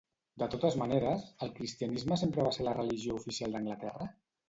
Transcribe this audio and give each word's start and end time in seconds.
De 0.43 0.45
totes 0.55 0.77
maneres, 0.81 1.27
el 1.47 1.53
cristianisme 1.61 2.19
sempre 2.25 2.49
va 2.51 2.57
ser 2.59 2.69
la 2.71 2.77
religió 2.83 3.23
oficial 3.23 3.57
d'Anglaterra? 3.59 4.15